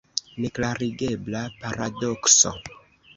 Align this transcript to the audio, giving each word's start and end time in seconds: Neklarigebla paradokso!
Neklarigebla 0.43 1.41
paradokso! 1.59 2.49